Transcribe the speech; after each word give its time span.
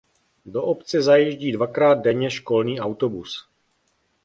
Do 0.45 0.63
obce 0.63 1.01
zajíždí 1.01 1.51
dvakrát 1.51 1.93
denně 1.93 2.31
školní 2.31 2.81
autobus. 2.81 3.49